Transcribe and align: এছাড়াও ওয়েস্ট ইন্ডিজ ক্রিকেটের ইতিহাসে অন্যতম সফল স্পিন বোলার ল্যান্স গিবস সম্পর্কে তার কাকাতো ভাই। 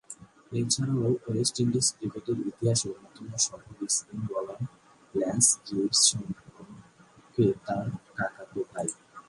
এছাড়াও 0.51 1.09
ওয়েস্ট 1.25 1.55
ইন্ডিজ 1.63 1.87
ক্রিকেটের 1.95 2.37
ইতিহাসে 2.49 2.87
অন্যতম 2.93 3.27
সফল 3.45 3.79
স্পিন 3.95 4.19
বোলার 4.27 4.61
ল্যান্স 5.13 5.47
গিবস 5.65 5.99
সম্পর্কে 6.09 7.45
তার 7.65 7.85
কাকাতো 8.17 8.59
ভাই। 8.71 8.87